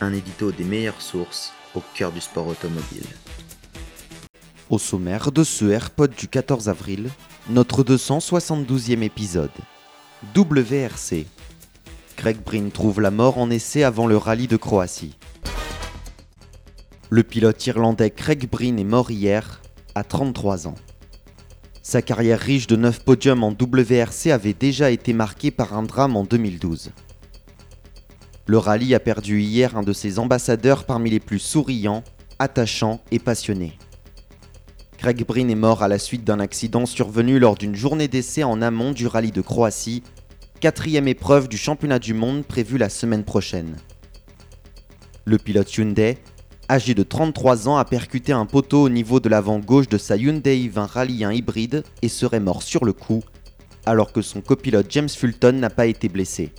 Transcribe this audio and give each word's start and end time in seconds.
Un 0.00 0.12
édito 0.12 0.50
des 0.50 0.64
meilleures 0.64 1.00
sources 1.00 1.52
au 1.74 1.82
cœur 1.94 2.10
du 2.10 2.20
sport 2.20 2.48
automobile. 2.48 3.06
Au 4.68 4.78
sommaire 4.78 5.30
de 5.30 5.44
ce 5.44 5.66
AirPod 5.66 6.12
du 6.16 6.26
14 6.26 6.68
avril, 6.68 7.10
notre 7.48 7.84
272e 7.84 9.02
épisode. 9.02 9.50
WRC. 10.34 11.26
Greg 12.16 12.42
Breen 12.42 12.70
trouve 12.70 13.00
la 13.00 13.10
mort 13.10 13.38
en 13.38 13.50
essai 13.50 13.84
avant 13.84 14.06
le 14.06 14.16
rallye 14.16 14.48
de 14.48 14.56
Croatie. 14.56 15.16
Le 17.10 17.22
pilote 17.22 17.64
irlandais 17.66 18.10
Craig 18.10 18.48
Breen 18.50 18.78
est 18.78 18.84
mort 18.84 19.10
hier, 19.10 19.60
à 19.94 20.02
33 20.02 20.66
ans. 20.66 20.74
Sa 21.82 22.02
carrière 22.02 22.40
riche 22.40 22.66
de 22.66 22.76
9 22.76 23.04
podiums 23.04 23.44
en 23.44 23.50
WRC 23.52 24.30
avait 24.32 24.54
déjà 24.54 24.90
été 24.90 25.12
marquée 25.12 25.50
par 25.50 25.74
un 25.74 25.82
drame 25.82 26.16
en 26.16 26.24
2012. 26.24 26.90
Le 28.46 28.58
rallye 28.58 28.94
a 28.94 29.00
perdu 29.00 29.40
hier 29.40 29.76
un 29.76 29.82
de 29.82 29.94
ses 29.94 30.18
ambassadeurs 30.18 30.84
parmi 30.84 31.10
les 31.10 31.20
plus 31.20 31.38
souriants, 31.38 32.04
attachants 32.38 33.00
et 33.10 33.18
passionnés. 33.18 33.78
Craig 34.98 35.24
Breen 35.26 35.50
est 35.50 35.54
mort 35.54 35.82
à 35.82 35.88
la 35.88 35.98
suite 35.98 36.24
d'un 36.24 36.40
accident 36.40 36.84
survenu 36.84 37.38
lors 37.38 37.56
d'une 37.56 37.74
journée 37.74 38.08
d'essai 38.08 38.44
en 38.44 38.60
amont 38.60 38.92
du 38.92 39.06
rallye 39.06 39.32
de 39.32 39.40
Croatie, 39.40 40.02
quatrième 40.60 41.08
épreuve 41.08 41.48
du 41.48 41.56
championnat 41.56 41.98
du 41.98 42.12
monde 42.12 42.44
prévue 42.44 42.78
la 42.78 42.90
semaine 42.90 43.24
prochaine. 43.24 43.76
Le 45.24 45.38
pilote 45.38 45.74
Hyundai, 45.76 46.18
âgé 46.70 46.94
de 46.94 47.02
33 47.02 47.68
ans, 47.68 47.76
a 47.78 47.84
percuté 47.86 48.32
un 48.32 48.44
poteau 48.44 48.82
au 48.82 48.88
niveau 48.90 49.20
de 49.20 49.30
l'avant 49.30 49.58
gauche 49.58 49.88
de 49.88 49.96
sa 49.98 50.16
Hyundai 50.16 50.68
i20 50.68 50.86
Rallye 50.86 51.24
1 51.24 51.32
hybride 51.32 51.82
et 52.02 52.08
serait 52.08 52.40
mort 52.40 52.62
sur 52.62 52.84
le 52.84 52.92
coup, 52.92 53.22
alors 53.86 54.12
que 54.12 54.20
son 54.20 54.42
copilote 54.42 54.86
James 54.90 55.08
Fulton 55.08 55.52
n'a 55.52 55.70
pas 55.70 55.86
été 55.86 56.10
blessé. 56.10 56.52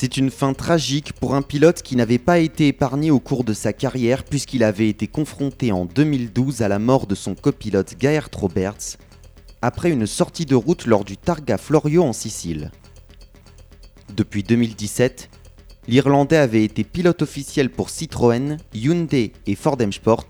C'est 0.00 0.16
une 0.16 0.30
fin 0.30 0.54
tragique 0.54 1.12
pour 1.14 1.34
un 1.34 1.42
pilote 1.42 1.82
qui 1.82 1.96
n'avait 1.96 2.20
pas 2.20 2.38
été 2.38 2.68
épargné 2.68 3.10
au 3.10 3.18
cours 3.18 3.42
de 3.42 3.52
sa 3.52 3.72
carrière 3.72 4.22
puisqu'il 4.22 4.62
avait 4.62 4.88
été 4.88 5.08
confronté 5.08 5.72
en 5.72 5.86
2012 5.86 6.62
à 6.62 6.68
la 6.68 6.78
mort 6.78 7.08
de 7.08 7.16
son 7.16 7.34
copilote 7.34 7.96
Gaert 7.98 8.28
Roberts 8.32 8.96
après 9.60 9.90
une 9.90 10.06
sortie 10.06 10.46
de 10.46 10.54
route 10.54 10.86
lors 10.86 11.04
du 11.04 11.16
Targa 11.16 11.58
Florio 11.58 12.04
en 12.04 12.12
Sicile. 12.12 12.70
Depuis 14.14 14.44
2017, 14.44 15.30
l'Irlandais 15.88 16.36
avait 16.36 16.62
été 16.62 16.84
pilote 16.84 17.22
officiel 17.22 17.68
pour 17.68 17.90
Citroën, 17.90 18.56
Hyundai 18.74 19.32
et 19.48 19.56
Ford 19.56 19.78
M 19.80 19.92
Sport, 19.92 20.26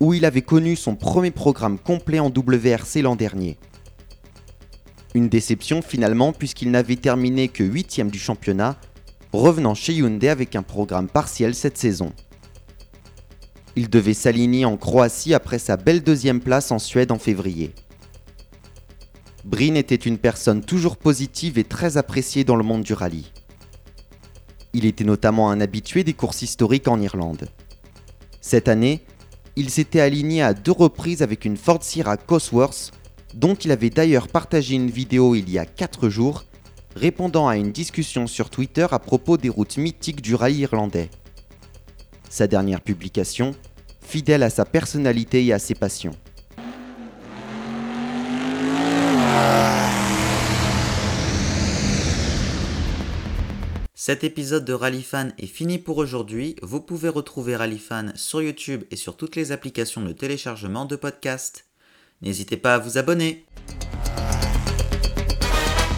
où 0.00 0.14
il 0.14 0.24
avait 0.24 0.40
connu 0.40 0.76
son 0.76 0.96
premier 0.96 1.30
programme 1.30 1.78
complet 1.78 2.20
en 2.20 2.30
WRC 2.30 3.02
l'an 3.02 3.16
dernier. 3.16 3.58
Une 5.14 5.28
déception 5.28 5.82
finalement 5.82 6.32
puisqu'il 6.32 6.70
n'avait 6.70 6.96
terminé 6.96 7.48
que 7.48 7.62
8 7.62 8.00
du 8.10 8.18
championnat, 8.18 8.78
revenant 9.40 9.74
chez 9.74 9.94
Hyundai 9.94 10.28
avec 10.28 10.56
un 10.56 10.62
programme 10.62 11.08
partiel 11.08 11.54
cette 11.54 11.78
saison. 11.78 12.12
Il 13.76 13.90
devait 13.90 14.14
s'aligner 14.14 14.64
en 14.64 14.76
Croatie 14.76 15.34
après 15.34 15.58
sa 15.58 15.76
belle 15.76 16.02
deuxième 16.02 16.40
place 16.40 16.70
en 16.70 16.78
Suède 16.78 17.10
en 17.10 17.18
février. 17.18 17.72
Breen 19.44 19.76
était 19.76 19.94
une 19.94 20.18
personne 20.18 20.64
toujours 20.64 20.96
positive 20.96 21.58
et 21.58 21.64
très 21.64 21.96
appréciée 21.96 22.44
dans 22.44 22.56
le 22.56 22.64
monde 22.64 22.82
du 22.82 22.94
rallye. 22.94 23.32
Il 24.72 24.86
était 24.86 25.04
notamment 25.04 25.50
un 25.50 25.60
habitué 25.60 26.02
des 26.02 26.14
courses 26.14 26.42
historiques 26.42 26.88
en 26.88 27.00
Irlande. 27.00 27.48
Cette 28.40 28.68
année, 28.68 29.02
il 29.56 29.70
s'était 29.70 30.00
aligné 30.00 30.42
à 30.42 30.54
deux 30.54 30.72
reprises 30.72 31.22
avec 31.22 31.44
une 31.44 31.56
Ford 31.56 31.82
Sierra 31.82 32.16
Cosworth, 32.16 32.92
dont 33.34 33.54
il 33.54 33.70
avait 33.70 33.90
d'ailleurs 33.90 34.28
partagé 34.28 34.74
une 34.74 34.90
vidéo 34.90 35.34
il 35.34 35.50
y 35.50 35.58
a 35.58 35.66
4 35.66 36.08
jours, 36.08 36.44
répondant 36.94 37.48
à 37.48 37.56
une 37.56 37.72
discussion 37.72 38.26
sur 38.26 38.50
Twitter 38.50 38.86
à 38.90 38.98
propos 38.98 39.36
des 39.36 39.48
routes 39.48 39.76
mythiques 39.76 40.22
du 40.22 40.34
rallye 40.34 40.60
irlandais. 40.60 41.10
Sa 42.28 42.46
dernière 42.46 42.80
publication, 42.80 43.54
fidèle 44.00 44.42
à 44.42 44.50
sa 44.50 44.64
personnalité 44.64 45.44
et 45.44 45.52
à 45.52 45.58
ses 45.58 45.74
passions. 45.74 46.16
Cet 54.06 54.22
épisode 54.22 54.66
de 54.66 54.74
Rallyfan 54.74 55.28
est 55.38 55.46
fini 55.46 55.78
pour 55.78 55.96
aujourd'hui. 55.96 56.56
Vous 56.60 56.82
pouvez 56.82 57.08
retrouver 57.08 57.56
Rallyfan 57.56 58.08
sur 58.16 58.42
YouTube 58.42 58.84
et 58.90 58.96
sur 58.96 59.16
toutes 59.16 59.34
les 59.34 59.50
applications 59.50 60.02
de 60.02 60.12
téléchargement 60.12 60.84
de 60.84 60.94
podcasts. 60.94 61.64
N'hésitez 62.20 62.58
pas 62.58 62.74
à 62.74 62.78
vous 62.78 62.98
abonner. 62.98 63.46